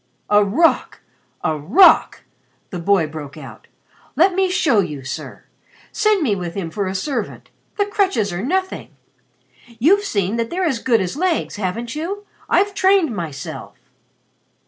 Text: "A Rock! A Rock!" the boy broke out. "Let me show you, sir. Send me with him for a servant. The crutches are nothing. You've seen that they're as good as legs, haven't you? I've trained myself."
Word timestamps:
"A 0.31 0.43
Rock! 0.43 1.01
A 1.43 1.55
Rock!" 1.55 2.23
the 2.71 2.79
boy 2.79 3.05
broke 3.05 3.37
out. 3.37 3.67
"Let 4.15 4.33
me 4.33 4.49
show 4.49 4.79
you, 4.79 5.03
sir. 5.03 5.43
Send 5.91 6.23
me 6.23 6.35
with 6.35 6.55
him 6.55 6.71
for 6.71 6.87
a 6.87 6.95
servant. 6.95 7.51
The 7.77 7.85
crutches 7.85 8.33
are 8.33 8.41
nothing. 8.41 8.95
You've 9.77 10.03
seen 10.03 10.37
that 10.37 10.49
they're 10.49 10.65
as 10.65 10.79
good 10.79 11.01
as 11.01 11.15
legs, 11.17 11.57
haven't 11.57 11.95
you? 11.95 12.25
I've 12.49 12.73
trained 12.73 13.15
myself." 13.15 13.77